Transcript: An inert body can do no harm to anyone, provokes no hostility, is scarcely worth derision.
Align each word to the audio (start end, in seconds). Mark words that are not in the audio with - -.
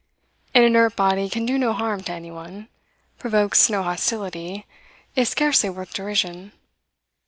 An 0.55 0.63
inert 0.63 0.95
body 0.95 1.29
can 1.29 1.45
do 1.45 1.59
no 1.59 1.73
harm 1.73 2.01
to 2.05 2.11
anyone, 2.11 2.69
provokes 3.19 3.69
no 3.69 3.83
hostility, 3.83 4.65
is 5.15 5.29
scarcely 5.29 5.69
worth 5.69 5.93
derision. 5.93 6.53